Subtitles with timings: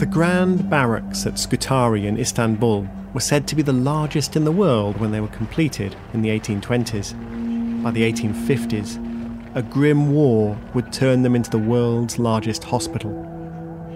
[0.00, 4.50] The Grand Barracks at Scutari in Istanbul were said to be the largest in the
[4.50, 7.82] world when they were completed in the 1820s.
[7.82, 13.12] By the 1850s, a grim war would turn them into the world's largest hospital.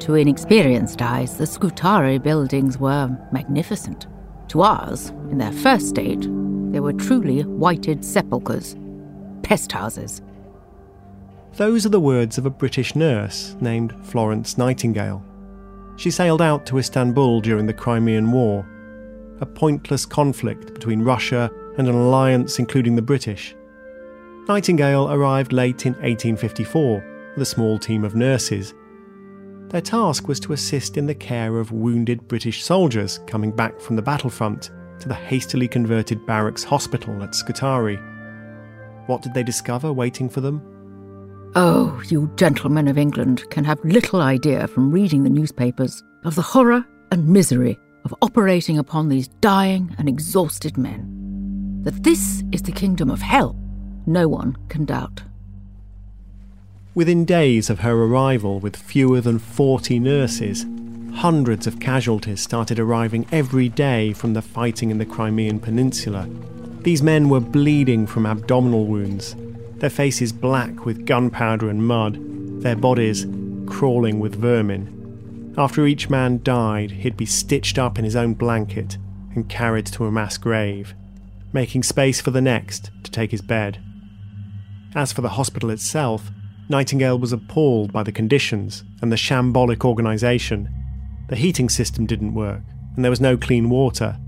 [0.01, 4.07] To inexperienced eyes, the Scutari buildings were magnificent.
[4.49, 6.21] To ours, in their first state,
[6.71, 8.77] they were truly whited sepulchres,
[9.43, 10.21] pest houses.
[11.55, 15.25] Those are the words of a British nurse named Florence Nightingale.
[15.97, 18.67] She sailed out to Istanbul during the Crimean War,
[19.41, 23.55] a pointless conflict between Russia and an alliance including the British.
[24.49, 28.75] Nightingale arrived late in 1854 with a small team of nurses.
[29.69, 33.97] Their task was to assist in the care of wounded British soldiers coming back from
[33.97, 37.99] the battlefront to the hastily converted barracks hospital at Scutari.
[39.07, 40.74] What did they discover waiting for them?
[41.57, 46.43] Oh, you gentlemen of England can have little idea from reading the newspapers of the
[46.43, 51.81] horror and misery of operating upon these dying and exhausted men.
[51.85, 53.57] That this is the kingdom of hell,
[54.05, 55.23] no one can doubt.
[56.93, 60.67] Within days of her arrival with fewer than 40 nurses,
[61.15, 66.29] hundreds of casualties started arriving every day from the fighting in the Crimean Peninsula.
[66.81, 69.37] These men were bleeding from abdominal wounds,
[69.77, 72.19] their faces black with gunpowder and mud,
[72.63, 73.27] their bodies
[73.67, 75.55] crawling with vermin.
[75.57, 78.99] After each man died, he'd be stitched up in his own blanket
[79.35, 80.95] and carried to a mass grave,
[81.53, 83.81] making space for the next to take his bed.
[84.95, 86.31] As for the hospital itself,
[86.69, 90.69] Nightingale was appalled by the conditions and the shambolic organisation.
[91.29, 92.63] The heating system didn't work,
[92.95, 94.19] and there was no clean water.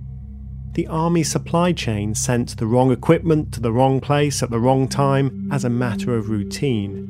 [0.77, 4.89] The army supply chain sent the wrong equipment to the wrong place at the wrong
[4.89, 7.09] time as a matter of routine.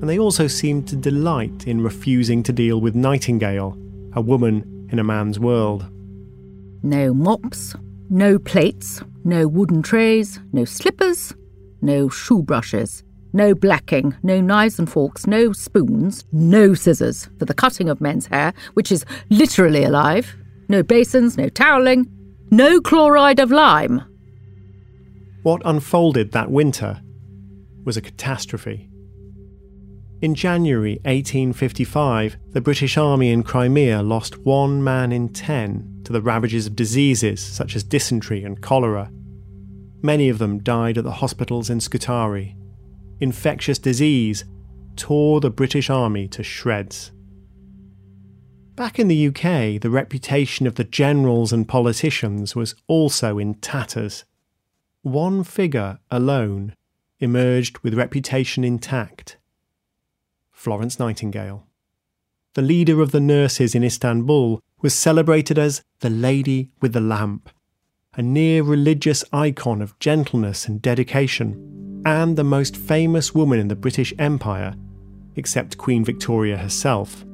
[0.00, 3.78] And they also seemed to delight in refusing to deal with Nightingale,
[4.14, 5.86] a woman in a man's world.
[6.82, 7.76] No mops,
[8.08, 11.32] no plates, no wooden trays, no slippers,
[11.80, 17.54] no shoe brushes, no blacking, no knives and forks, no spoons, no scissors for the
[17.54, 20.34] cutting of men's hair, which is literally alive,
[20.68, 22.10] no basins, no toweling,
[22.50, 24.02] no chloride of lime.
[25.42, 27.00] What unfolded that winter
[27.84, 28.88] was a catastrophe.
[30.20, 36.20] In January 1855, the British Army in Crimea lost one man in ten to the
[36.20, 39.10] ravages of diseases such as dysentery and cholera.
[40.02, 42.56] Many of them died at the hospitals in Scutari.
[43.20, 44.44] Infectious disease
[44.96, 47.12] tore the British Army to shreds.
[48.80, 54.24] Back in the UK, the reputation of the generals and politicians was also in tatters.
[55.02, 56.74] One figure alone
[57.18, 59.36] emerged with reputation intact
[60.50, 61.66] Florence Nightingale.
[62.54, 67.50] The leader of the nurses in Istanbul was celebrated as the Lady with the Lamp,
[68.14, 73.76] a near religious icon of gentleness and dedication, and the most famous woman in the
[73.76, 74.74] British Empire,
[75.36, 77.26] except Queen Victoria herself.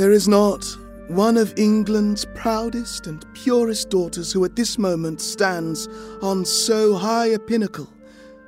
[0.00, 0.64] There is not
[1.08, 5.88] one of England's proudest and purest daughters who at this moment stands
[6.22, 7.86] on so high a pinnacle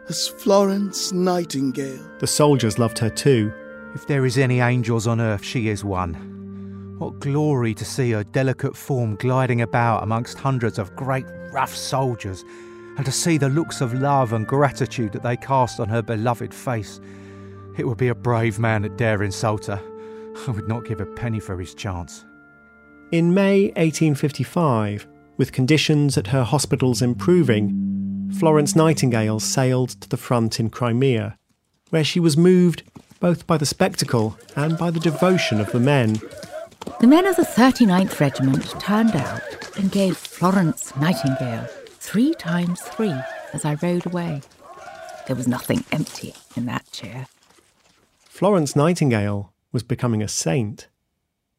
[0.09, 2.01] as Florence Nightingale.
[2.21, 3.53] The soldiers loved her too.
[3.95, 6.95] If there is any angels on earth, she is one.
[6.99, 12.47] What glory to see her delicate form gliding about amongst hundreds of great rough soldiers,
[12.97, 16.55] and to see the looks of love and gratitude that they cast on her beloved
[16.55, 16.99] face.
[17.77, 19.92] It would be a brave man that dare insult her.
[20.47, 22.25] I would not give a penny for his chance.
[23.11, 25.07] In May 1855,
[25.37, 31.37] with conditions at her hospitals improving, Florence Nightingale sailed to the front in Crimea,
[31.91, 32.83] where she was moved
[33.21, 36.21] both by the spectacle and by the devotion of the men
[37.01, 39.43] the men of the 39th Regiment turned out
[39.77, 41.67] and gave Florence Nightingale
[41.99, 43.15] three times three
[43.53, 44.43] as I rode away.
[45.27, 47.27] There was nothing empty in that chair.
[48.25, 50.89] Florence Nightingale was becoming a saint.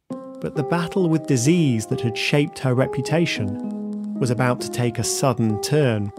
[0.09, 5.03] But the battle with disease that had shaped her reputation was about to take a
[5.03, 6.11] sudden turn.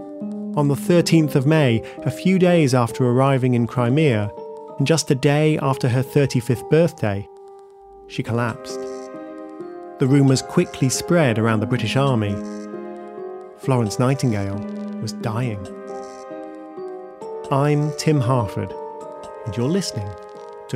[0.57, 4.31] On the 13th of May, a few days after arriving in Crimea,
[4.79, 7.29] and just a day after her 35th birthday,
[8.09, 8.81] she collapsed.
[9.99, 12.35] The rumours quickly spread around the British Army.
[13.59, 14.59] Florence Nightingale
[15.01, 15.65] was dying.
[17.51, 18.73] I'm Tim Harford,
[19.47, 20.09] and you're listening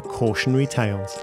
[0.01, 1.19] to Cautionary Tales.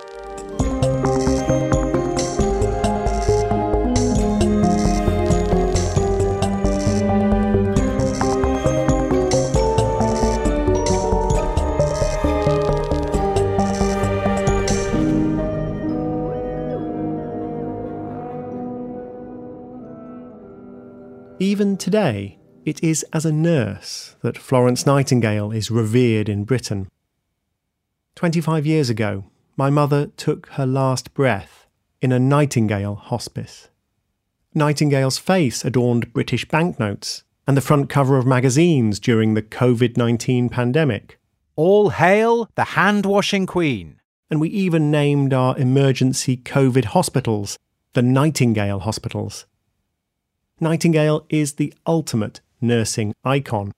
[21.39, 26.87] Even today, it is as a nurse that Florence Nightingale is revered in Britain.
[28.15, 29.25] 25 years ago,
[29.57, 31.67] my mother took her last breath
[32.01, 33.67] in a Nightingale hospice.
[34.53, 40.47] Nightingale's face adorned British banknotes and the front cover of magazines during the COVID 19
[40.47, 41.19] pandemic.
[41.57, 43.99] All hail the hand washing queen.
[44.29, 47.59] And we even named our emergency COVID hospitals
[47.93, 49.45] the Nightingale hospitals.
[50.61, 53.73] Nightingale is the ultimate nursing icon.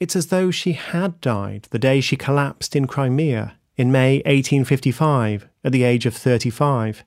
[0.00, 5.46] It's as though she had died the day she collapsed in Crimea in May 1855
[5.62, 7.04] at the age of 35.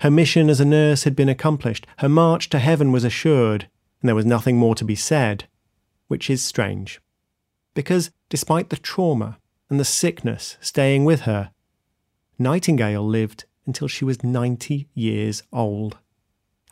[0.00, 3.68] Her mission as a nurse had been accomplished, her march to heaven was assured,
[4.00, 5.48] and there was nothing more to be said,
[6.06, 7.00] which is strange.
[7.74, 9.38] Because despite the trauma
[9.68, 11.50] and the sickness staying with her,
[12.38, 15.98] Nightingale lived until she was 90 years old.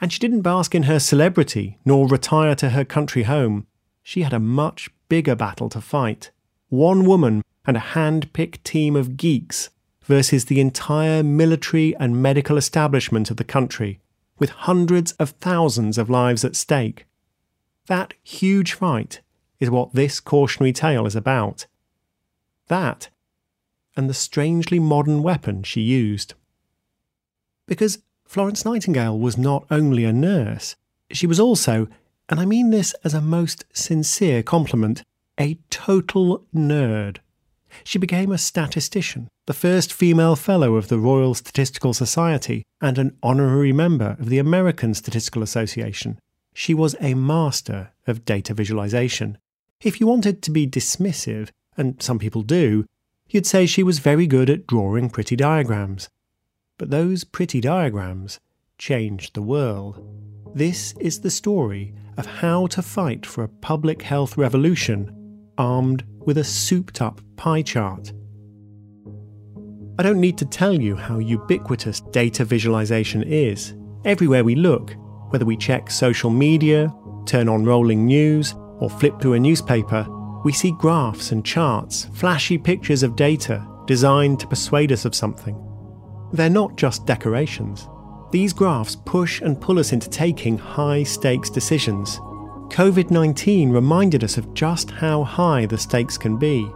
[0.01, 3.67] And she didn't bask in her celebrity nor retire to her country home.
[4.05, 6.31] She had a much bigger battle to fight.
[6.69, 9.71] One woman and a hand picked team of geeks
[10.03, 14.01] versus the entire military and medical establishment of the country,
[14.39, 17.07] with hundreds of thousands of lives at stake.
[17.87, 19.21] That huge fight
[19.61, 21.67] is what this cautionary tale is about.
[22.69, 23.09] That,
[23.97, 26.35] and the strangely modern weapon she used.
[27.67, 30.77] Because Florence Nightingale was not only a nurse,
[31.11, 31.89] she was also,
[32.29, 35.03] and I mean this as a most sincere compliment,
[35.39, 37.19] a total nerd.
[37.85, 43.17] She became a statistician, the first female fellow of the Royal Statistical Society, and an
[43.23, 46.19] honorary member of the American Statistical Association.
[46.55, 49.39] She was a master of data visualization.
[49.81, 52.85] If you wanted to be dismissive, and some people do,
[53.31, 56.09] you'd say she was very good at drawing pretty diagrams.
[56.79, 58.41] But those pretty diagrams
[58.77, 60.05] changed the world.
[60.55, 65.15] This is the story of how to fight for a public health revolution
[65.57, 68.13] armed with a souped up pie chart.
[69.99, 73.75] I don't need to tell you how ubiquitous data visualization is.
[74.05, 74.95] Everywhere we look,
[75.31, 76.93] whether we check social media,
[77.27, 80.07] turn on rolling news, or flip through a newspaper,
[80.45, 85.57] we see graphs and charts, flashy pictures of data designed to persuade us of something.
[86.33, 87.89] They're not just decorations.
[88.31, 92.19] These graphs push and pull us into taking high stakes decisions.
[92.69, 96.71] COVID 19 reminded us of just how high the stakes can be.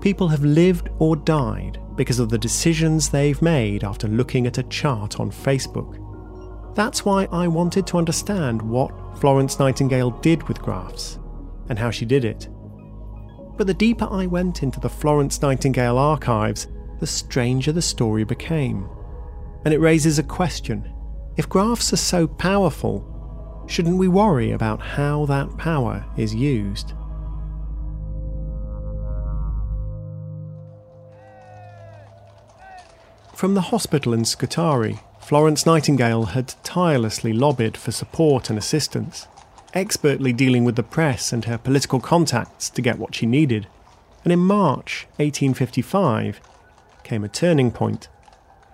[0.00, 4.62] People have lived or died because of the decisions they've made after looking at a
[4.64, 6.02] chart on Facebook.
[6.76, 11.18] That's why I wanted to understand what Florence Nightingale did with graphs
[11.68, 12.48] and how she did it.
[13.56, 16.68] But the deeper I went into the Florence Nightingale archives,
[17.00, 18.88] the stranger the story became.
[19.66, 20.88] And it raises a question
[21.36, 26.92] If graphs are so powerful, shouldn't we worry about how that power is used?
[33.34, 39.26] From the hospital in Scutari, Florence Nightingale had tirelessly lobbied for support and assistance,
[39.74, 43.66] expertly dealing with the press and her political contacts to get what she needed.
[44.22, 46.40] And in March 1855
[47.02, 48.06] came a turning point.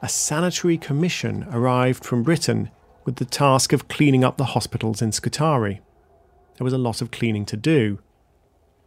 [0.02, 2.70] A sanitary commission arrived from Britain
[3.04, 5.80] with the task of cleaning up the hospitals in Scutari.
[6.58, 8.00] There was a lot of cleaning to do.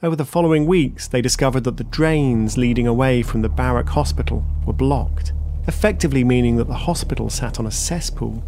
[0.04, 4.46] Over the following weeks, they discovered that the drains leading away from the barrack hospital
[4.66, 5.32] were blocked
[5.68, 8.44] effectively meaning that the hospital sat on a cesspool.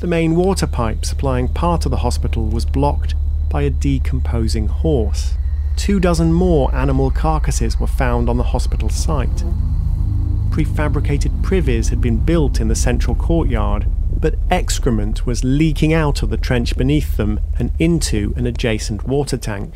[0.00, 3.14] The main water pipe supplying part of the hospital was blocked
[3.50, 5.34] by a decomposing horse.
[5.76, 9.44] Two dozen more animal carcasses were found on the hospital site.
[10.50, 13.86] Prefabricated privies had been built in the central courtyard,
[14.20, 19.36] but excrement was leaking out of the trench beneath them and into an adjacent water
[19.36, 19.74] tank.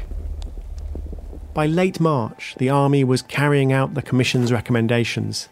[1.55, 5.49] By late March, the army was carrying out the Commission's recommendations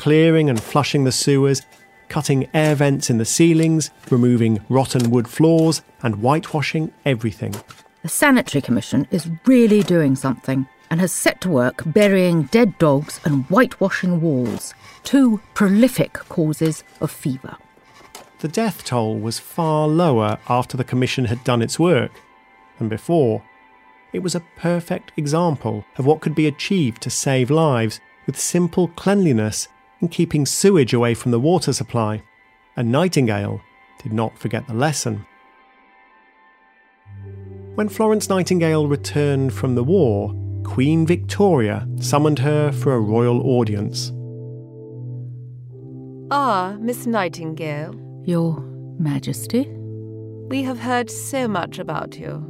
[0.00, 1.60] clearing and flushing the sewers,
[2.08, 7.54] cutting air vents in the ceilings, removing rotten wood floors, and whitewashing everything.
[8.02, 13.20] The Sanitary Commission is really doing something and has set to work burying dead dogs
[13.24, 17.56] and whitewashing walls, two prolific causes of fever.
[18.40, 22.12] The death toll was far lower after the Commission had done its work
[22.78, 23.42] than before.
[24.12, 28.88] It was a perfect example of what could be achieved to save lives with simple
[28.88, 29.68] cleanliness
[30.00, 32.22] and keeping sewage away from the water supply,
[32.76, 33.60] and Nightingale
[34.02, 35.26] did not forget the lesson.
[37.74, 44.12] When Florence Nightingale returned from the war, Queen Victoria summoned her for a royal audience.
[46.30, 47.94] Ah, Miss Nightingale.
[48.24, 48.60] Your
[48.98, 49.68] Majesty?
[50.48, 52.44] We have heard so much about you.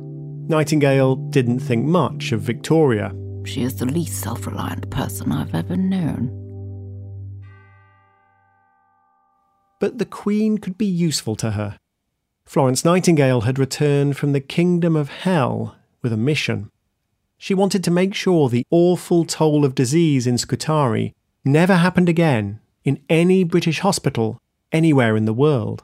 [0.48, 3.14] Nightingale didn't think much of Victoria.
[3.44, 6.40] She is the least self reliant person I've ever known.
[9.80, 11.78] but the Queen could be useful to her.
[12.44, 16.70] Florence Nightingale had returned from the kingdom of hell with a mission.
[17.42, 22.60] She wanted to make sure the awful toll of disease in Scutari never happened again
[22.84, 24.38] in any British hospital
[24.72, 25.82] anywhere in the world.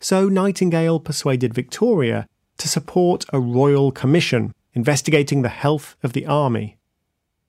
[0.00, 2.26] So Nightingale persuaded Victoria
[2.56, 6.78] to support a royal commission investigating the health of the army.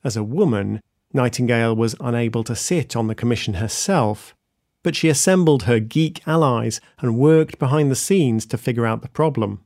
[0.04, 0.82] As a woman,
[1.14, 4.36] Nightingale was unable to sit on the commission herself,
[4.84, 9.08] but she assembled her geek allies and worked behind the scenes to figure out the
[9.08, 9.64] problem.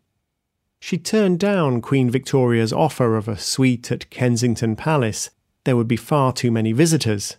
[0.80, 5.30] She turned down Queen Victoria's offer of a suite at Kensington Palace.
[5.66, 7.38] There would be far too many visitors.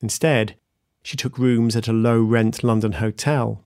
[0.00, 0.56] Instead,
[1.02, 3.64] she took rooms at a low rent London hotel.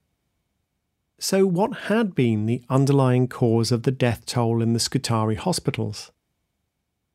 [1.17, 6.11] So, what had been the underlying cause of the death toll in the Scutari hospitals?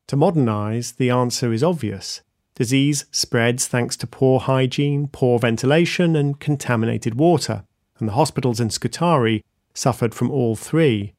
[0.07, 2.23] To modern eyes, the answer is obvious.
[2.55, 7.65] Disease spreads thanks to poor hygiene, poor ventilation, and contaminated water,
[7.99, 11.15] and the hospitals in Scutari suffered from all three.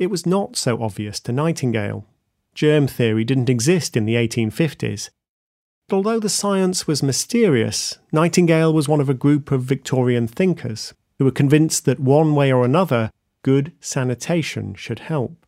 [0.00, 2.06] It was not so obvious to Nightingale.
[2.54, 5.10] Germ theory didn't exist in the 1850s.
[5.88, 10.94] But although the science was mysterious, Nightingale was one of a group of Victorian thinkers
[11.18, 13.10] who were convinced that one way or another,
[13.42, 15.44] good sanitation should help.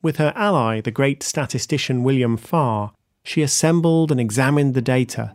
[0.00, 2.92] With her ally, the great statistician William Farr,
[3.22, 5.34] she assembled and examined the data.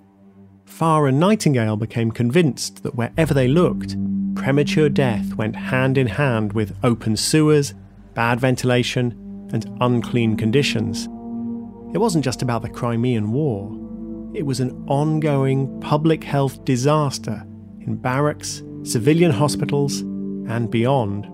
[0.66, 3.96] Farr and Nightingale became convinced that wherever they looked,
[4.34, 7.76] premature death went hand in hand with open sewers,
[8.16, 9.12] bad ventilation,
[9.54, 11.06] and unclean conditions.
[11.94, 13.72] It wasn't just about the Crimean War,
[14.34, 17.46] it was an ongoing public health disaster
[17.80, 21.26] in barracks, civilian hospitals, and beyond.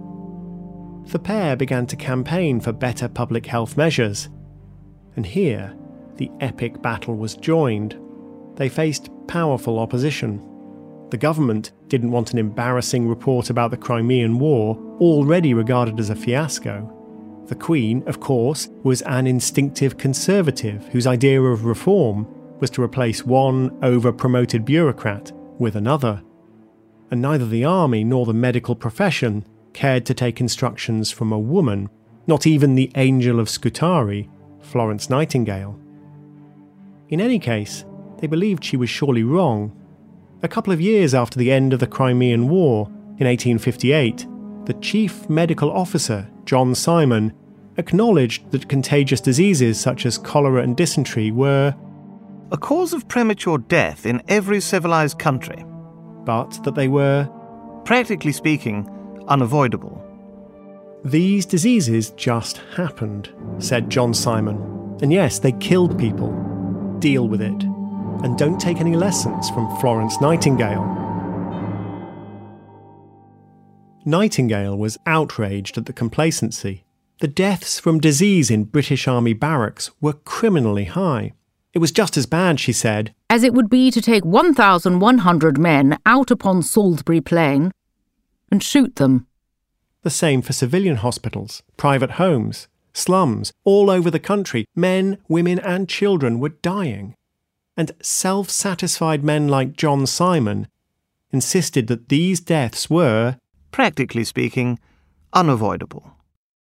[1.09, 4.29] The pair began to campaign for better public health measures.
[5.15, 5.75] And here,
[6.17, 7.97] the epic battle was joined,
[8.55, 10.39] they faced powerful opposition.
[11.09, 16.15] The government didn't want an embarrassing report about the Crimean War, already regarded as a
[16.15, 16.89] fiasco.
[17.47, 22.27] The Queen, of course, was an instinctive conservative whose idea of reform
[22.59, 26.21] was to replace one over promoted bureaucrat with another.
[27.09, 29.43] And neither the army nor the medical profession
[29.73, 31.89] cared to take instructions from a woman,
[32.27, 34.29] not even the Angel of Scutari,
[34.61, 35.77] Florence Nightingale.
[37.09, 37.83] In any case,
[38.19, 39.75] they believed she was surely wrong.
[40.43, 44.25] A couple of years after the end of the Crimean War, in 1858,
[44.65, 47.33] the chief medical officer, John Simon,
[47.77, 51.75] acknowledged that contagious diseases such as cholera and dysentery were
[52.51, 55.63] a cause of premature death in every civilized country,
[56.25, 57.29] but that they were
[57.85, 58.87] practically speaking,
[59.27, 59.97] unavoidable.
[61.03, 64.57] These diseases just happened, said John Simon.
[65.01, 66.31] And yes, they killed people.
[66.99, 67.63] Deal with it.
[68.23, 71.10] And don't take any lessons from Florence Nightingale.
[74.05, 76.83] Nightingale was outraged at the complacency.
[77.19, 81.33] The deaths from disease in British Army barracks were criminally high.
[81.73, 85.97] It was just as bad, she said, as it would be to take 1,100 men
[86.05, 87.71] out upon Salisbury Plain
[88.51, 89.27] and shoot them.
[90.01, 94.65] The same for civilian hospitals, private homes, slums, all over the country.
[94.75, 97.15] Men, women, and children were dying.
[97.77, 100.67] And self satisfied men like John Simon
[101.31, 103.37] insisted that these deaths were,
[103.71, 104.79] practically speaking,
[105.33, 106.11] unavoidable.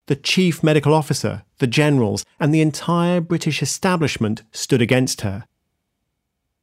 [0.06, 5.44] The chief medical officer, the generals, and the entire British establishment stood against her.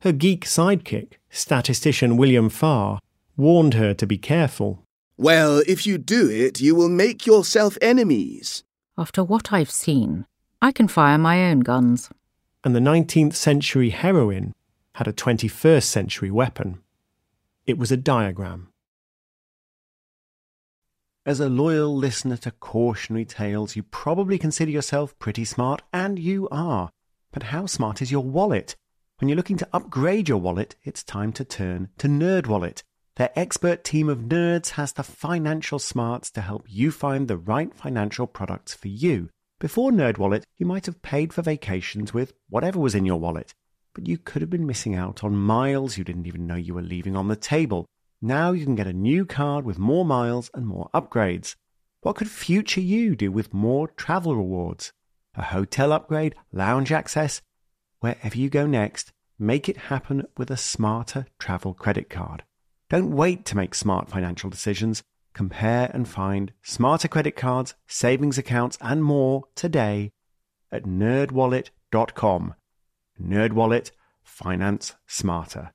[0.02, 3.00] Her geek sidekick, statistician William Farr,
[3.38, 4.84] warned her to be careful.
[5.18, 8.64] Well, if you do it, you will make yourself enemies.
[8.98, 10.26] After what I've seen,
[10.62, 12.10] I can fire my own guns.
[12.64, 14.54] And the 19th century heroine
[14.94, 16.80] had a 21st century weapon.
[17.66, 18.70] It was a diagram.
[21.28, 26.48] As a loyal listener to cautionary tales, you probably consider yourself pretty smart, and you
[26.52, 26.92] are.
[27.32, 28.76] But how smart is your wallet?
[29.18, 32.84] When you're looking to upgrade your wallet, it's time to turn to NerdWallet.
[33.16, 37.74] Their expert team of nerds has the financial smarts to help you find the right
[37.74, 39.30] financial products for you.
[39.60, 43.56] Before NerdWallet, you might have paid for vacations with whatever was in your wallet,
[43.96, 46.84] but you could have been missing out on miles you didn't even know you were
[46.84, 47.88] leaving on the table.
[48.26, 51.56] Now you can get a new card with more miles and more upgrades.
[52.02, 54.92] What could future you do with more travel rewards?
[55.36, 57.44] A hotel upgrade, lounge access?
[58.00, 62.42] Wherever you go next, make it happen with a smarter travel credit card.
[62.90, 65.04] Don't wait to make smart financial decisions.
[65.36, 70.10] Compare and find smarter credit cards, savings accounts, and more today
[70.72, 72.56] at nerdwallet.com.
[73.22, 73.92] Nerdwallet,
[74.24, 75.75] finance smarter.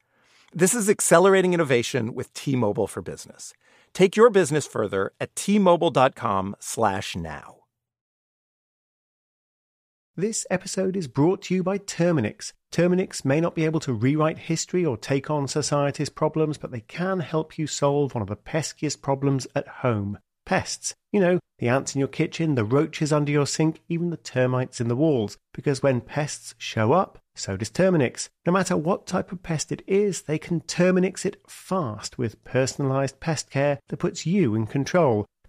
[0.53, 3.53] This is accelerating innovation with T-Mobile for Business.
[3.93, 7.55] Take your business further at t-mobile.com/now.
[10.17, 12.51] This episode is brought to you by Terminix.
[12.69, 16.81] Terminix may not be able to rewrite history or take on society's problems, but they
[16.81, 20.19] can help you solve one of the peskiest problems at home.
[20.45, 20.95] Pests.
[21.11, 24.81] You know, the ants in your kitchen, the roaches under your sink, even the termites
[24.81, 25.37] in the walls.
[25.53, 28.29] Because when pests show up, so does Terminix.
[28.45, 33.19] No matter what type of pest it is, they can Terminix it fast with personalized
[33.19, 35.25] pest care that puts you in control.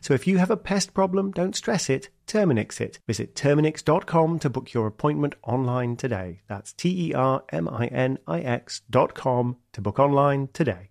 [0.00, 3.00] So if you have a pest problem, don't stress it, Terminix it.
[3.06, 6.42] Visit Terminix.com to book your appointment online today.
[6.48, 10.90] That's T E R M I N I X.com to book online today.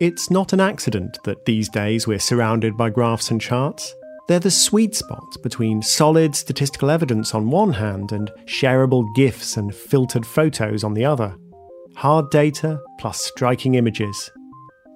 [0.00, 3.94] It's not an accident that these days we're surrounded by graphs and charts.
[4.28, 9.74] They're the sweet spot between solid statistical evidence on one hand and shareable GIFs and
[9.74, 11.34] filtered photos on the other.
[11.96, 14.30] Hard data plus striking images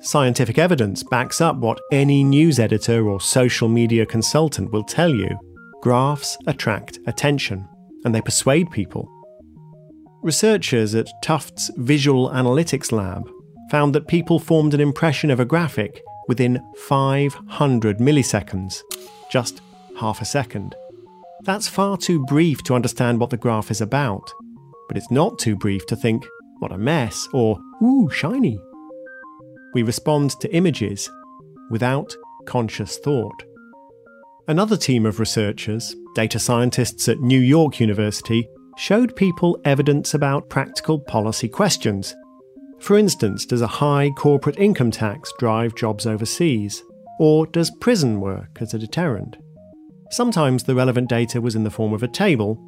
[0.04, 5.38] Scientific evidence backs up what any news editor or social media consultant will tell you.
[5.80, 7.68] Graphs attract attention,
[8.04, 9.08] and they persuade people.
[10.20, 13.30] Researchers at Tufts Visual Analytics Lab
[13.70, 18.80] found that people formed an impression of a graphic within 500 milliseconds,
[19.30, 19.60] just
[20.00, 20.74] half a second.
[21.42, 24.28] That's far too brief to understand what the graph is about,
[24.88, 26.26] but it's not too brief to think,
[26.58, 28.58] what a mess, or, ooh, shiny.
[29.74, 31.10] We respond to images
[31.70, 32.14] without
[32.46, 33.42] conscious thought.
[34.48, 40.98] Another team of researchers, data scientists at New York University, showed people evidence about practical
[40.98, 42.14] policy questions.
[42.80, 46.82] For instance, does a high corporate income tax drive jobs overseas?
[47.20, 49.36] Or does prison work as a deterrent?
[50.10, 52.58] Sometimes the relevant data was in the form of a table,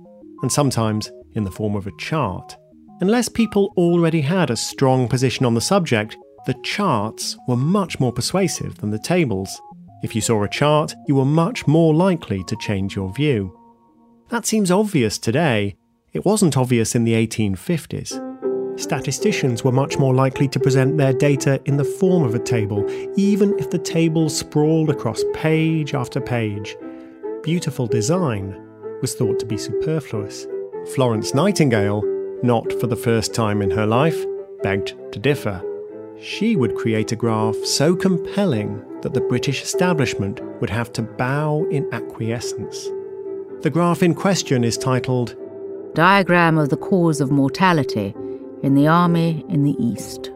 [0.42, 2.56] and sometimes in the form of a chart.
[3.00, 8.12] Unless people already had a strong position on the subject, the charts were much more
[8.12, 9.60] persuasive than the tables.
[10.02, 13.58] If you saw a chart, you were much more likely to change your view.
[14.28, 15.76] That seems obvious today.
[16.12, 18.20] It wasn't obvious in the 1850s.
[18.78, 22.84] Statisticians were much more likely to present their data in the form of a table,
[23.16, 26.76] even if the table sprawled across page after page.
[27.42, 28.60] Beautiful design
[29.00, 30.46] was thought to be superfluous.
[30.94, 32.02] Florence Nightingale,
[32.42, 34.24] not for the first time in her life,
[34.62, 35.62] begged to differ.
[36.24, 41.66] She would create a graph so compelling that the British establishment would have to bow
[41.70, 42.88] in acquiescence.
[43.60, 45.36] The graph in question is titled
[45.94, 48.14] Diagram of the Cause of Mortality
[48.62, 50.32] in the Army in the East.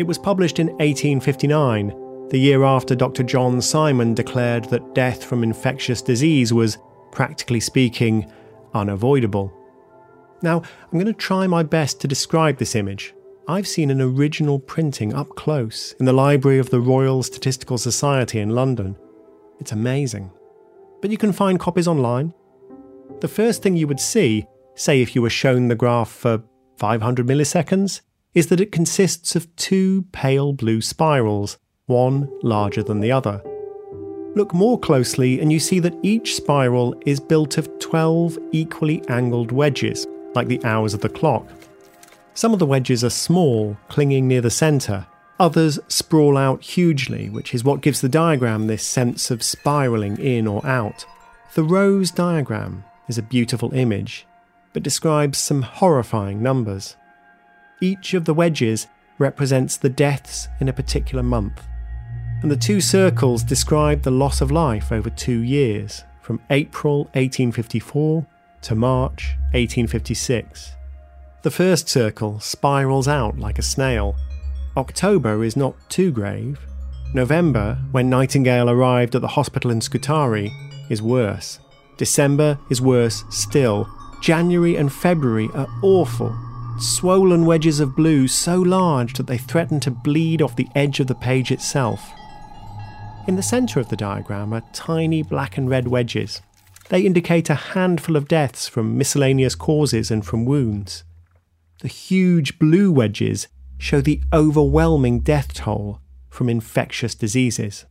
[0.00, 3.22] It was published in 1859, the year after Dr.
[3.22, 6.76] John Simon declared that death from infectious disease was,
[7.12, 8.28] practically speaking,
[8.74, 9.52] unavoidable.
[10.42, 13.14] Now, I'm going to try my best to describe this image.
[13.46, 18.40] I've seen an original printing up close in the library of the Royal Statistical Society
[18.40, 18.96] in London.
[19.60, 20.30] It's amazing.
[21.02, 22.32] But you can find copies online.
[23.20, 26.42] The first thing you would see, say if you were shown the graph for
[26.78, 28.00] 500 milliseconds,
[28.32, 33.42] is that it consists of two pale blue spirals, one larger than the other.
[34.34, 39.52] Look more closely and you see that each spiral is built of 12 equally angled
[39.52, 41.46] wedges, like the hours of the clock.
[42.34, 45.06] Some of the wedges are small, clinging near the centre.
[45.38, 50.48] Others sprawl out hugely, which is what gives the diagram this sense of spiralling in
[50.48, 51.06] or out.
[51.54, 54.26] The rose diagram is a beautiful image,
[54.72, 56.96] but describes some horrifying numbers.
[57.80, 61.62] Each of the wedges represents the deaths in a particular month,
[62.42, 68.26] and the two circles describe the loss of life over two years, from April 1854
[68.62, 70.73] to March 1856.
[71.44, 74.16] The first circle spirals out like a snail.
[74.78, 76.58] October is not too grave.
[77.12, 80.50] November, when Nightingale arrived at the hospital in Scutari,
[80.88, 81.58] is worse.
[81.98, 83.86] December is worse still,
[84.22, 86.34] January and February are awful.
[86.78, 91.08] Swollen wedges of blue so large that they threaten to bleed off the edge of
[91.08, 92.10] the page itself.
[93.28, 96.40] In the centre of the diagram are tiny black and red wedges.
[96.88, 101.04] They indicate a handful of deaths from miscellaneous causes and from wounds.
[101.84, 107.84] The huge blue wedges show the overwhelming death toll from infectious diseases.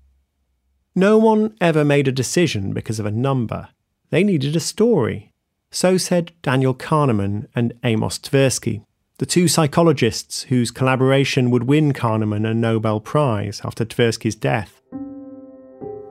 [0.95, 3.67] No one ever made a decision because of a number.
[4.09, 5.31] They needed a story.
[5.69, 8.83] So said Daniel Kahneman and Amos Tversky,
[9.19, 14.81] the two psychologists whose collaboration would win Kahneman a Nobel Prize after Tversky's death.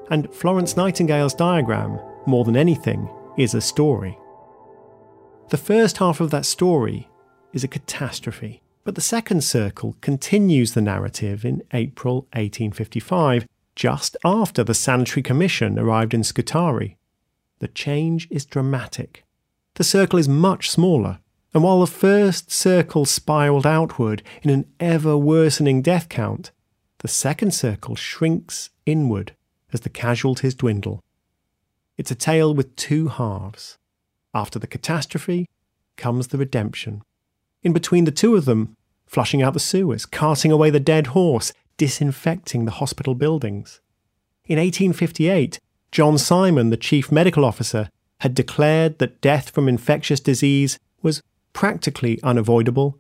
[0.08, 4.16] And Florence Nightingale's diagram, more than anything, is a story.
[5.48, 7.08] The first half of that story
[7.52, 14.64] is a catastrophe, but the second circle continues the narrative in April 1855, just after
[14.64, 16.96] the Sanitary Commission arrived in Scutari.
[17.58, 19.24] The change is dramatic
[19.74, 21.18] the circle is much smaller.
[21.54, 26.50] And while the first circle spiraled outward in an ever worsening death count,
[26.98, 29.34] the second circle shrinks inward
[29.72, 31.00] as the casualties dwindle.
[31.98, 33.78] It's a tale with two halves.
[34.34, 35.46] After the catastrophe
[35.96, 37.02] comes the redemption.
[37.62, 41.52] In between the two of them, flushing out the sewers, carting away the dead horse,
[41.76, 43.80] disinfecting the hospital buildings.
[44.46, 45.60] In 1858,
[45.92, 47.88] John Simon, the chief medical officer,
[48.20, 51.22] had declared that death from infectious disease was
[51.52, 52.98] practically unavoidable.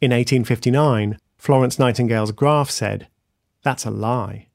[0.00, 3.08] In 1859, Florence Nightingale's graph said,
[3.62, 4.48] That's a lie.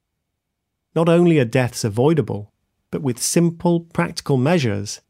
[0.94, 2.52] Not only are deaths avoidable,
[2.90, 5.00] but with simple practical measures,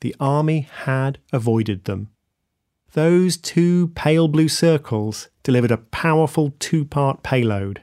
[0.00, 2.11] the army had avoided them.
[2.92, 7.82] Those two pale blue circles delivered a powerful two part payload.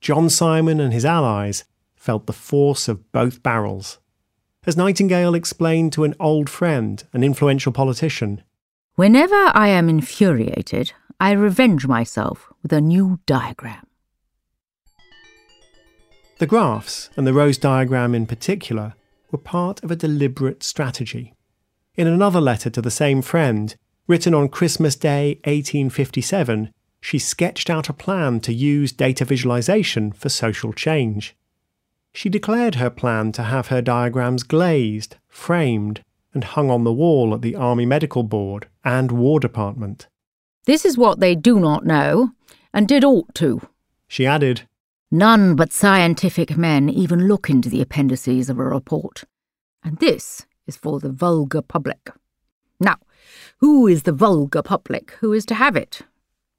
[0.00, 3.98] John Simon and his allies felt the force of both barrels.
[4.66, 8.42] As Nightingale explained to an old friend, an influential politician,
[8.96, 13.86] Whenever I am infuriated, I revenge myself with a new diagram.
[16.38, 18.94] The graphs, and the rose diagram in particular,
[19.30, 21.34] were part of a deliberate strategy.
[21.94, 23.76] In another letter to the same friend,
[24.08, 30.28] written on Christmas Day 1857, she sketched out a plan to use data visualization for
[30.28, 31.36] social change
[32.18, 36.02] she declared her plan to have her diagrams glazed, framed,
[36.34, 40.08] and hung on the wall at the Army Medical Board and War Department.
[40.64, 42.32] This is what they do not know,
[42.74, 43.68] and did ought to.
[44.08, 44.62] She added,
[45.12, 49.22] None but scientific men even look into the appendices of a report.
[49.84, 52.10] And this is for the vulgar public.
[52.80, 52.96] Now,
[53.60, 56.02] who is the vulgar public who is to have it?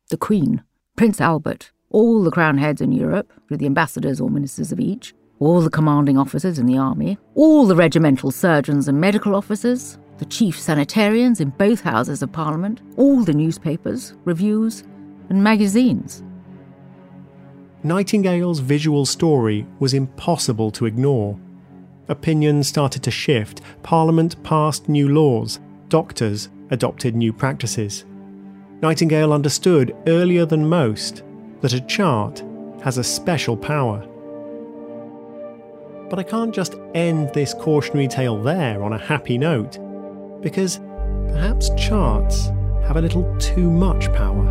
[0.09, 0.63] The Queen,
[0.97, 5.13] Prince Albert, all the crown heads in Europe, with the ambassadors or ministers of each,
[5.39, 10.25] all the commanding officers in the army, all the regimental surgeons and medical officers, the
[10.25, 14.83] chief sanitarians in both houses of parliament, all the newspapers, reviews,
[15.29, 16.21] and magazines.
[17.81, 21.39] Nightingale's visual story was impossible to ignore.
[22.09, 28.05] Opinions started to shift, Parliament passed new laws, doctors adopted new practices.
[28.81, 31.23] Nightingale understood earlier than most
[31.61, 32.43] that a chart
[32.83, 34.05] has a special power.
[36.09, 39.77] But I can't just end this cautionary tale there on a happy note,
[40.41, 40.79] because
[41.27, 42.47] perhaps charts
[42.87, 44.47] have a little too much power.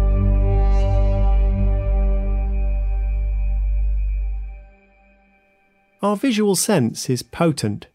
[6.01, 7.89] Our visual sense is potent,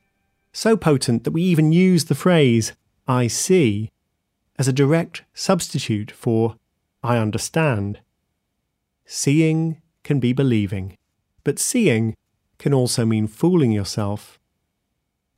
[0.52, 2.74] so potent that we even use the phrase,
[3.08, 3.92] I see,
[4.58, 6.56] as a direct substitute for
[7.04, 8.00] I understand.
[9.06, 10.98] Seeing can be believing,
[11.44, 12.16] but seeing
[12.58, 14.40] can also mean fooling yourself.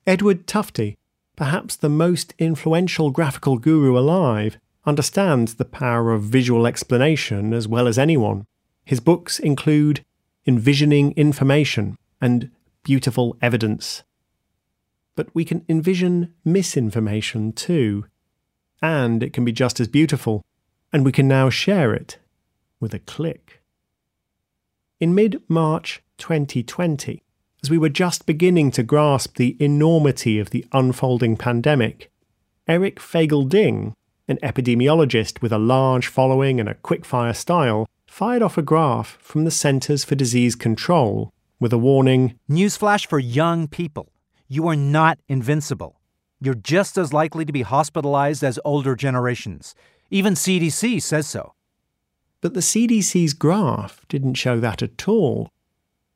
[0.05, 0.95] Edward Tufte,
[1.35, 7.87] perhaps the most influential graphical guru alive, understands the power of visual explanation as well
[7.87, 8.45] as anyone.
[8.83, 10.05] His books include
[10.45, 12.51] Envisioning Information and
[12.83, 14.03] Beautiful Evidence.
[15.15, 18.05] But we can envision misinformation too,
[18.85, 20.43] and it can be just as beautiful,
[20.93, 22.19] and we can now share it
[22.79, 23.61] with a click.
[24.99, 27.23] In mid March 2020,
[27.63, 32.11] as we were just beginning to grasp the enormity of the unfolding pandemic,
[32.67, 33.93] Eric Feigl-Ding,
[34.27, 39.45] an epidemiologist with a large following and a quickfire style, fired off a graph from
[39.45, 44.09] the Centers for Disease Control with a warning Newsflash for young people
[44.47, 45.99] you are not invincible.
[46.41, 49.73] You're just as likely to be hospitalized as older generations.
[50.09, 51.53] Even CDC says so.
[52.41, 55.49] But the CDC's graph didn't show that at all.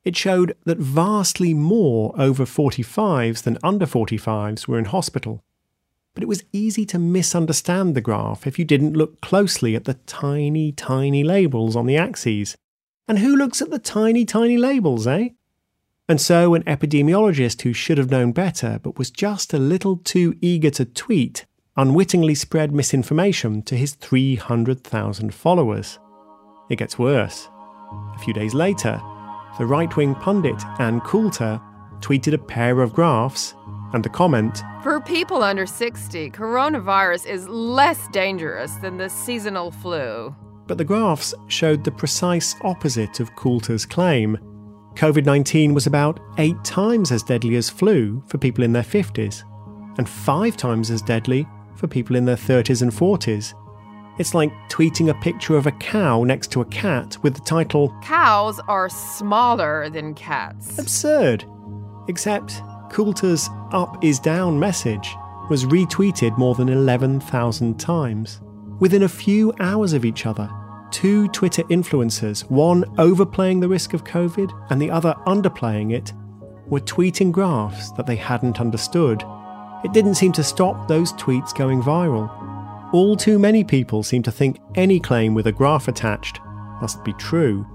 [0.04, 5.42] It showed that vastly more over 45s than under 45s were in hospital.
[6.14, 9.94] But it was easy to misunderstand the graph if you didn't look closely at the
[9.94, 12.56] tiny, tiny labels on the axes.
[13.06, 15.30] And who looks at the tiny, tiny labels, eh?
[16.10, 20.36] And so, an epidemiologist who should have known better but was just a little too
[20.40, 21.46] eager to tweet
[21.76, 26.00] unwittingly spread misinformation to his 300,000 followers.
[26.68, 27.48] It gets worse.
[28.16, 29.00] A few days later,
[29.56, 31.60] the right wing pundit Ann Coulter
[32.00, 33.54] tweeted a pair of graphs
[33.92, 40.34] and the comment For people under 60, coronavirus is less dangerous than the seasonal flu.
[40.66, 44.36] But the graphs showed the precise opposite of Coulter's claim.
[44.94, 49.44] COVID 19 was about eight times as deadly as flu for people in their 50s,
[49.98, 53.54] and five times as deadly for people in their 30s and 40s.
[54.18, 57.94] It's like tweeting a picture of a cow next to a cat with the title
[58.02, 60.78] Cows are smaller than cats.
[60.78, 61.46] Absurd.
[62.08, 65.16] Except Coulter's up is down message
[65.48, 68.40] was retweeted more than 11,000 times.
[68.78, 70.48] Within a few hours of each other,
[70.90, 76.12] two Twitter influencers, one overplaying the risk of COVID and the other underplaying it,
[76.66, 79.24] were tweeting graphs that they hadn't understood.
[79.84, 82.28] It didn't seem to stop those tweets going viral.
[82.92, 86.40] All too many people seem to think any claim with a graph attached
[86.80, 87.66] must be true.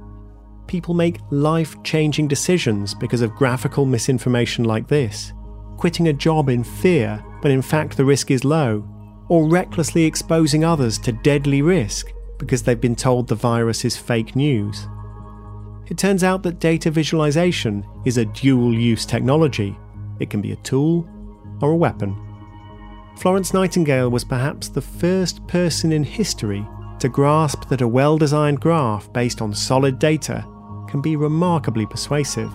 [0.68, 5.34] People make life changing decisions because of graphical misinformation like this,
[5.78, 8.88] quitting a job in fear, but in fact the risk is low,
[9.30, 14.36] or recklessly exposing others to deadly risk because they've been told the virus is fake
[14.36, 14.88] news.
[15.88, 19.78] It turns out that data visualization is a dual use technology.
[20.20, 21.08] It can be a tool
[21.62, 22.16] or a weapon.
[23.18, 26.66] Florence Nightingale was perhaps the first person in history
[27.00, 30.46] to grasp that a well designed graph based on solid data
[30.90, 32.52] can be remarkably persuasive.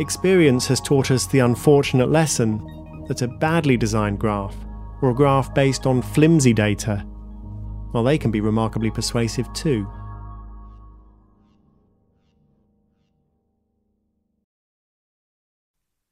[0.00, 4.56] Experience has taught us the unfortunate lesson that a badly designed graph,
[5.02, 7.06] or a graph based on flimsy data,
[7.94, 9.86] well, they can be remarkably persuasive too.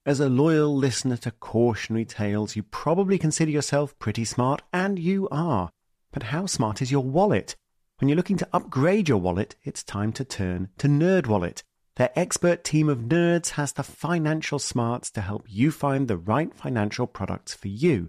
[0.07, 5.29] As a loyal listener to cautionary tales, you probably consider yourself pretty smart, and you
[5.31, 5.71] are.
[6.13, 7.57] But how smart is your wallet?
[7.99, 11.63] When you're looking to upgrade your wallet, it's time to turn to NerdWallet.
[11.97, 16.55] Their expert team of nerds has the financial smarts to help you find the right
[16.55, 18.09] financial products for you.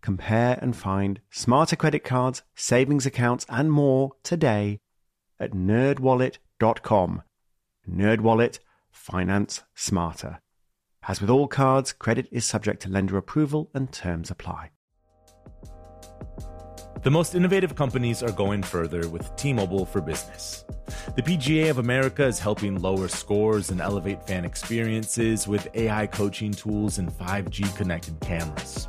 [0.00, 4.80] Compare and find smarter credit cards, savings accounts, and more today
[5.38, 7.22] at nerdwallet.com.
[7.88, 8.58] Nerdwallet,
[8.90, 10.40] finance smarter.
[11.06, 14.70] As with all cards, credit is subject to lender approval and terms apply.
[17.02, 20.66] The most innovative companies are going further with T Mobile for Business.
[21.16, 26.52] The PGA of America is helping lower scores and elevate fan experiences with AI coaching
[26.52, 28.88] tools and 5G connected cameras.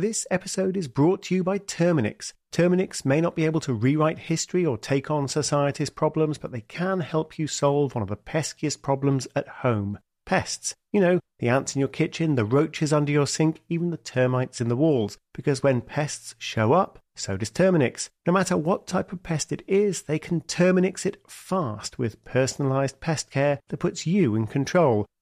[0.00, 2.32] This episode is brought to you by Terminix.
[2.54, 6.62] Terminix may not be able to rewrite history or take on society's problems, but they
[6.62, 10.74] can help you solve one of the peskiest problems at home pests.
[10.90, 14.58] You know, the ants in your kitchen, the roaches under your sink, even the termites
[14.58, 15.18] in the walls.
[15.34, 18.08] Because when pests show up, so does Terminix.
[18.26, 23.00] No matter what type of pest it is, they can Terminix it fast with personalized
[23.00, 25.04] pest care that puts you in control.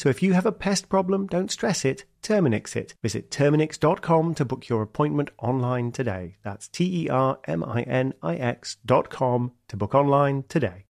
[0.00, 2.94] So if you have a pest problem, don't stress it, Terminix it.
[3.02, 6.38] Visit Terminix.com to book your appointment online today.
[6.42, 10.86] That's T E R M I N I X.com to book online today.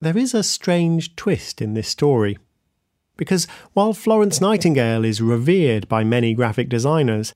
[0.00, 2.38] There is a strange twist in this story.
[3.16, 7.34] Because while Florence Nightingale is revered by many graphic designers,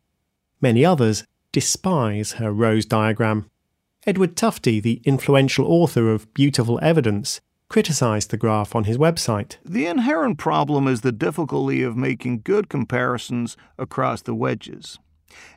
[0.60, 3.50] many others despise her rose diagram.
[4.06, 9.56] Edward Tufte, the influential author of Beautiful Evidence, criticized the graph on his website.
[9.64, 14.98] The inherent problem is the difficulty of making good comparisons across the wedges.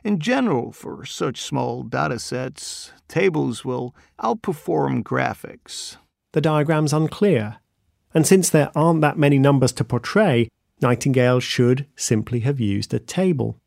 [0.02, 5.96] In general, for such small data sets, tables will outperform graphics.
[6.32, 7.58] The diagram's unclear,
[8.12, 10.48] and since there aren't that many numbers to portray,
[10.82, 13.60] Nightingale should simply have used a table.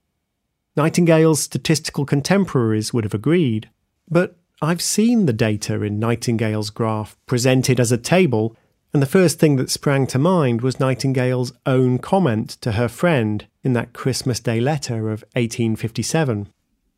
[0.76, 3.70] Nightingale's statistical contemporaries would have agreed,
[4.10, 8.56] but I've seen the data in Nightingale's graph presented as a table,
[8.94, 13.46] and the first thing that sprang to mind was Nightingale's own comment to her friend
[13.62, 16.48] in that Christmas Day letter of 1857.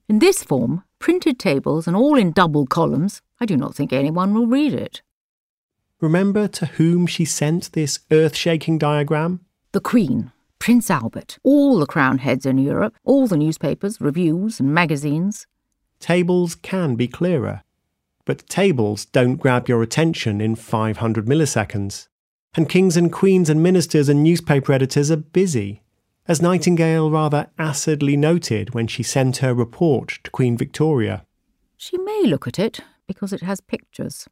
[0.07, 4.35] In this form, printed tables and all in double columns, I do not think anyone
[4.35, 5.01] will read it.
[5.99, 9.39] Remember to whom she sent this earth shaking diagram?
[9.71, 14.71] The Queen, Prince Albert, all the crown heads in Europe, all the newspapers, reviews, and
[14.71, 15.47] magazines.
[15.99, 17.63] Tables can be clearer,
[18.25, 22.07] but tables don't grab your attention in 500 milliseconds.
[22.55, 25.83] And kings and queens and ministers and newspaper editors are busy,
[26.27, 31.25] as Nightingale rather acidly noted when she sent her report to Queen Victoria.
[31.77, 34.27] She may look at it because it has pictures.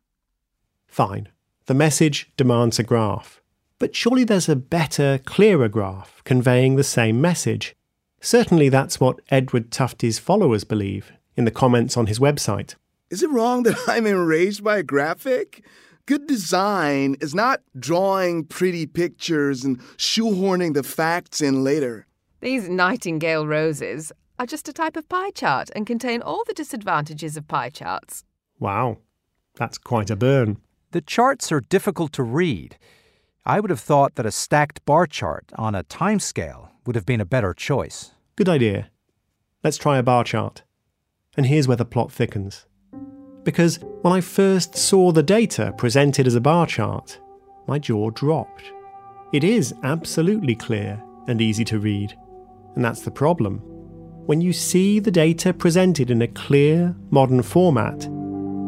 [0.88, 1.30] Fine.
[1.66, 3.42] The message demands a graph.
[3.80, 7.76] But surely there's a better, clearer graph conveying the same message.
[8.22, 12.76] Certainly that's what Edward Tufte's followers believe in the comments on his website.
[13.10, 15.64] Is it wrong that I'm enraged by a graphic?
[16.06, 22.08] Good design is not drawing pretty pictures and shoehorning the facts in later.
[22.42, 27.38] These nightingale roses are just a type of pie chart and contain all the disadvantages
[27.38, 28.26] of pie charts.
[28.60, 28.98] Wow,
[29.56, 30.58] that's quite a burn.
[30.92, 32.78] The charts are difficult to read.
[33.46, 37.06] I would have thought that a stacked bar chart on a time scale would have
[37.06, 38.12] been a better choice.
[38.36, 38.90] Good idea.
[39.64, 40.64] Let's try a bar chart.
[41.36, 42.66] And here's where the plot thickens.
[43.44, 47.20] Because when I first saw the data presented as a bar chart,
[47.68, 48.64] my jaw dropped.
[49.34, 52.16] It is absolutely clear and easy to read.
[52.76, 53.60] And that's the problem.
[54.26, 58.04] When you see the data presented in a clear, modern format,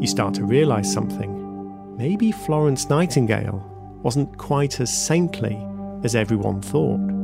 [0.01, 1.95] you start to realize something.
[1.97, 3.63] Maybe Florence Nightingale
[4.03, 5.57] wasn't quite as saintly
[6.03, 7.14] as everyone thought.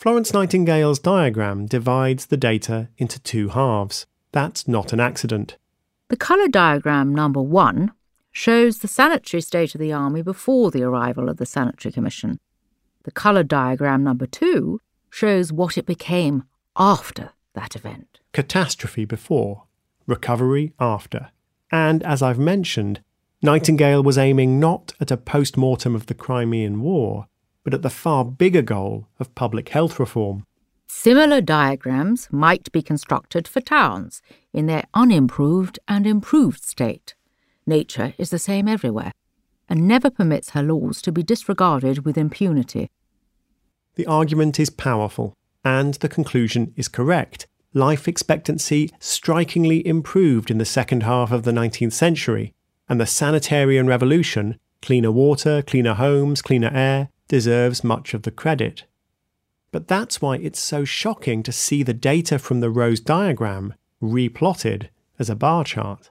[0.00, 4.06] Florence Nightingale's diagram divides the data into two halves.
[4.32, 5.58] That's not an accident.
[6.08, 7.92] The colour diagram number one
[8.32, 12.40] shows the sanitary state of the army before the arrival of the Sanitary Commission.
[13.02, 14.80] The colour diagram number two
[15.10, 16.44] shows what it became
[16.78, 18.20] after that event.
[18.32, 19.64] Catastrophe before,
[20.06, 21.28] recovery after.
[21.70, 23.02] And as I've mentioned,
[23.42, 27.26] Nightingale was aiming not at a post mortem of the Crimean War,
[27.70, 30.44] but at the far bigger goal of public health reform.
[30.88, 37.14] Similar diagrams might be constructed for towns in their unimproved and improved state.
[37.68, 39.12] Nature is the same everywhere
[39.68, 42.90] and never permits her laws to be disregarded with impunity.
[43.94, 47.46] The argument is powerful, and the conclusion is correct.
[47.72, 52.52] Life expectancy strikingly improved in the second half of the 19th century,
[52.88, 58.84] and the sanitarian revolution cleaner water, cleaner homes, cleaner air deserves much of the credit.
[59.70, 64.90] But that's why it's so shocking to see the data from the Rose diagram replotted
[65.16, 66.10] as a bar chart.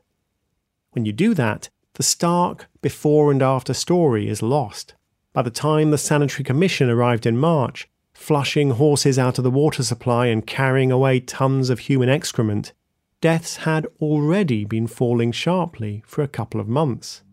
[0.91, 4.95] When you do that, the stark before and after story is lost.
[5.33, 9.83] By the time the Sanitary Commission arrived in March, flushing horses out of the water
[9.83, 12.71] supply and carrying away tons of human excrement,
[13.19, 17.23] deaths had already been falling sharply for a couple of months.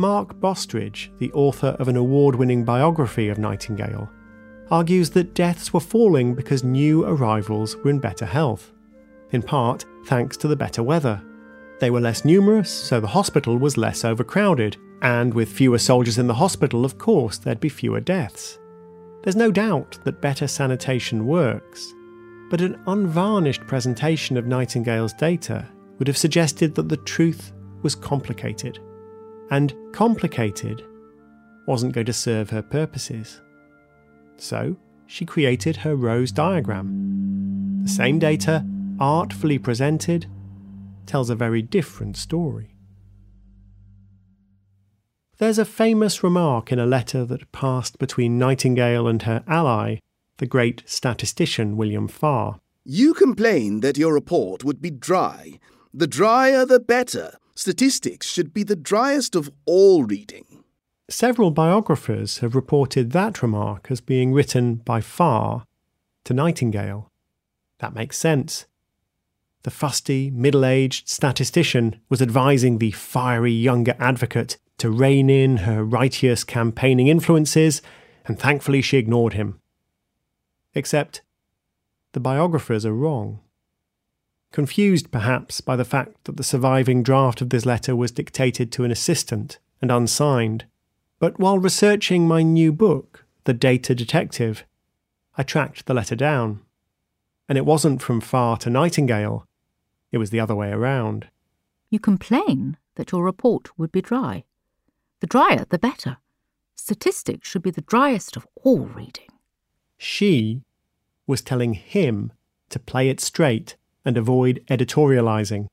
[0.00, 4.08] Mark Bostridge, the author of an award winning biography of Nightingale,
[4.70, 8.72] argues that deaths were falling because new arrivals were in better health,
[9.32, 11.20] in part thanks to the better weather.
[11.80, 16.28] They were less numerous, so the hospital was less overcrowded, and with fewer soldiers in
[16.28, 18.58] the hospital, of course, there'd be fewer deaths.
[19.22, 21.92] There's no doubt that better sanitation works,
[22.48, 28.78] but an unvarnished presentation of Nightingale's data would have suggested that the truth was complicated.
[29.50, 30.84] And complicated
[31.66, 33.40] wasn't going to serve her purposes.
[34.36, 34.76] So
[35.06, 37.80] she created her rose diagram.
[37.82, 38.64] The same data,
[38.98, 40.26] artfully presented,
[41.06, 42.76] tells a very different story.
[45.38, 49.96] There's a famous remark in a letter that passed between Nightingale and her ally,
[50.36, 52.60] the great statistician William Farr.
[52.84, 55.58] You complained that your report would be dry.
[55.92, 57.39] The drier, the better.
[57.60, 60.64] Statistics should be the driest of all reading.
[61.10, 65.66] Several biographers have reported that remark as being written by Farr
[66.24, 67.12] to Nightingale.
[67.80, 68.64] That makes sense.
[69.64, 75.84] The fusty, middle aged statistician was advising the fiery younger advocate to rein in her
[75.84, 77.82] righteous campaigning influences,
[78.24, 79.60] and thankfully she ignored him.
[80.74, 81.20] Except
[82.12, 83.40] the biographers are wrong.
[84.52, 88.84] Confused, perhaps, by the fact that the surviving draft of this letter was dictated to
[88.84, 90.64] an assistant and unsigned.
[91.20, 94.64] But while researching my new book, The Data Detective,
[95.38, 96.60] I tracked the letter down.
[97.48, 99.46] And it wasn't from Farr to Nightingale,
[100.10, 101.28] it was the other way around.
[101.88, 104.44] You complain that your report would be dry.
[105.20, 106.16] The drier, the better.
[106.74, 109.28] Statistics should be the driest of all reading.
[109.96, 110.62] She
[111.26, 112.32] was telling him
[112.70, 115.66] to play it straight and avoid editorializing.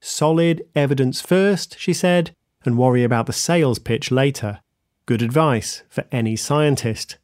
[0.00, 4.60] Solid evidence first, she said, and worry about the sales pitch later.
[5.06, 7.18] Good advice for any scientist.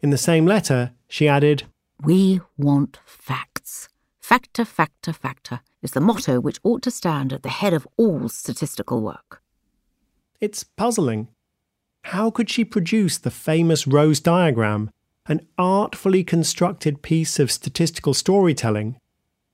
[0.00, 1.64] In the same letter, she added,
[2.02, 3.88] We want facts.
[4.20, 8.28] Factor, factor, factor is the motto which ought to stand at the head of all
[8.28, 9.42] statistical work.
[10.40, 11.28] It's puzzling.
[12.04, 14.90] How could she produce the famous Rose diagram,
[15.26, 18.98] an artfully constructed piece of statistical storytelling,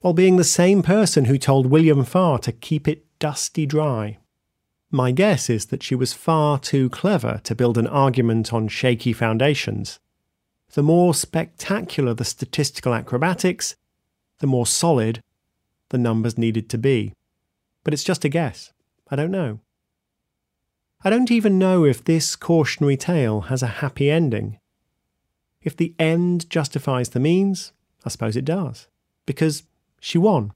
[0.03, 4.18] while being the same person who told William Farr to keep it dusty dry?
[4.90, 9.12] My guess is that she was far too clever to build an argument on shaky
[9.12, 10.00] foundations.
[10.74, 13.76] The more spectacular the statistical acrobatics,
[14.40, 15.22] the more solid
[15.90, 17.14] the numbers needed to be.
[17.84, 18.72] But it's just a guess.
[19.09, 19.61] I don't know.
[21.05, 24.59] I don't even know if this cautionary tale has a happy ending.
[25.62, 27.72] If the end justifies the means,
[28.05, 28.88] I suppose it does,
[29.26, 29.62] because
[30.03, 30.53] she won.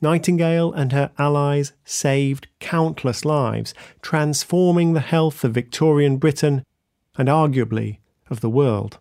[0.00, 6.64] Nightingale and her allies saved countless lives, transforming the health of Victorian Britain
[7.16, 7.98] and arguably
[8.30, 8.98] of the world.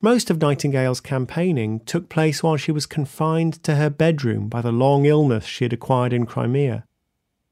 [0.00, 4.72] Most of Nightingale's campaigning took place while she was confined to her bedroom by the
[4.72, 6.84] long illness she had acquired in Crimea,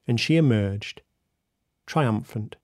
[0.09, 1.03] and she emerged
[1.86, 2.57] triumphant.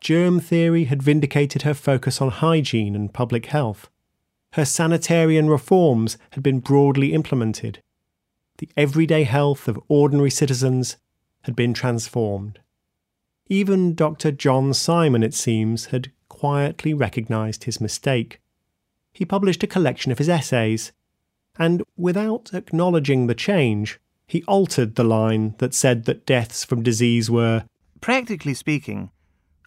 [0.00, 3.88] Germ theory had vindicated her focus on hygiene and public health.
[4.52, 7.82] Her sanitarian reforms had been broadly implemented.
[8.58, 10.96] The everyday health of ordinary citizens
[11.42, 12.58] had been transformed.
[13.48, 14.30] Even Dr.
[14.30, 18.40] John Simon, it seems, had quietly recognised his mistake
[19.12, 20.92] he published a collection of his essays,
[21.58, 27.28] and without acknowledging the change, He altered the line that said that deaths from disease
[27.28, 27.64] were,
[28.00, 29.10] practically speaking,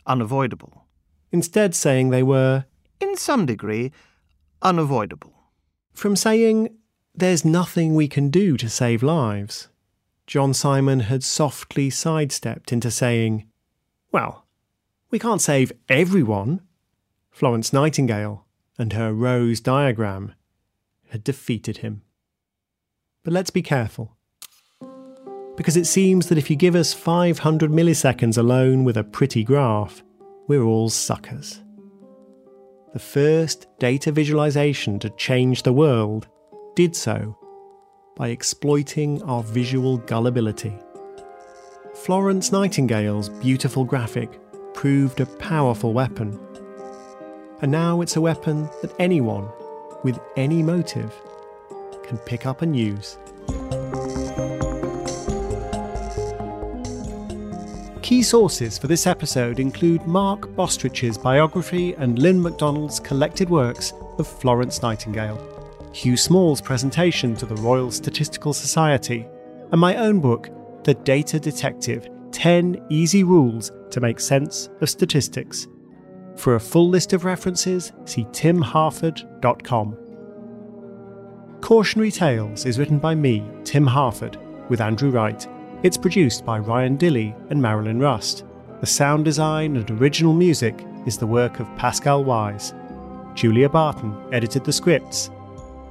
[0.07, 0.85] unavoidable.
[1.33, 2.63] Instead, saying they were,
[3.01, 3.91] in some degree,
[4.63, 5.33] unavoidable.
[5.93, 6.75] From saying,
[7.13, 9.67] there's nothing we can do to save lives,
[10.25, 13.45] John Simon had softly sidestepped into saying,
[14.11, 14.45] well,
[15.11, 16.61] we can't save everyone.
[17.29, 18.45] Florence Nightingale
[18.77, 20.33] and her rose diagram
[21.09, 22.03] had defeated him.
[23.23, 24.15] But let's be careful.
[25.55, 30.03] Because it seems that if you give us 500 milliseconds alone with a pretty graph,
[30.47, 31.62] we're all suckers.
[32.93, 36.27] The first data visualization to change the world
[36.75, 37.35] did so
[38.15, 40.77] by exploiting our visual gullibility.
[41.95, 44.39] Florence Nightingale's beautiful graphic
[44.75, 46.39] proved a powerful weapon.
[47.63, 49.49] And now it's a weapon that anyone,
[50.03, 51.11] with any motive,
[52.03, 53.17] can pick up and use.
[58.13, 64.27] Key sources for this episode include Mark Bostridge's biography and Lynn McDonald's collected works of
[64.27, 69.25] Florence Nightingale, Hugh Small's presentation to the Royal Statistical Society,
[69.71, 70.51] and my own book,
[70.83, 75.67] The Data Detective 10 Easy Rules to Make Sense of Statistics.
[76.35, 79.97] For a full list of references, see timharford.com.
[81.61, 84.37] Cautionary Tales is written by me, Tim Harford,
[84.69, 85.47] with Andrew Wright.
[85.83, 88.45] It's produced by Ryan Dilley and Marilyn Rust.
[88.79, 92.73] The sound design and original music is the work of Pascal Wise.
[93.33, 95.29] Julia Barton edited the scripts.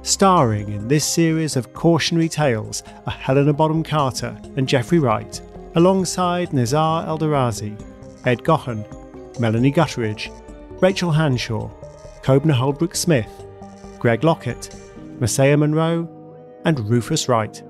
[0.01, 5.39] Starring in this series of cautionary tales are Helena Bonham Carter and Jeffrey Wright,
[5.75, 7.79] alongside Nizar Eldarazi,
[8.25, 8.83] Ed Gaughan,
[9.39, 10.31] Melanie Gutteridge,
[10.81, 11.69] Rachel Hanshaw,
[12.23, 13.45] Kobna Holdbrook Smith,
[13.99, 14.75] Greg Lockett,
[15.19, 16.09] Messiah Monroe,
[16.65, 17.61] and Rufus Wright.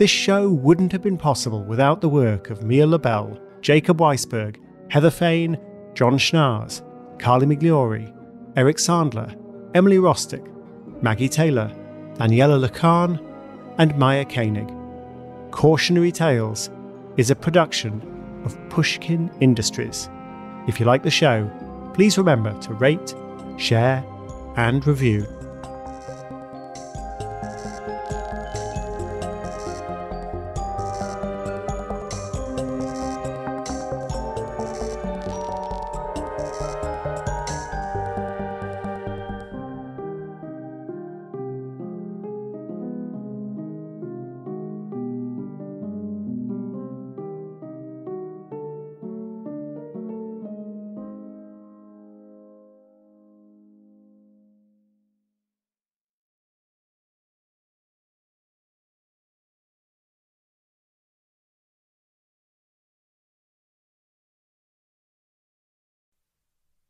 [0.00, 4.56] This show wouldn't have been possible without the work of Mia Lobel, Jacob Weisberg,
[4.88, 5.60] Heather Fain,
[5.92, 6.80] John Schnaars,
[7.18, 8.10] Carly Migliori,
[8.56, 9.36] Eric Sandler,
[9.74, 10.50] Emily Rostek,
[11.02, 11.70] Maggie Taylor,
[12.14, 13.22] Daniella Lakhan,
[13.76, 14.72] and Maya Koenig.
[15.50, 16.70] Cautionary Tales
[17.18, 18.00] is a production
[18.46, 20.08] of Pushkin Industries.
[20.66, 21.46] If you like the show,
[21.92, 23.14] please remember to rate,
[23.58, 24.02] share,
[24.56, 25.26] and review.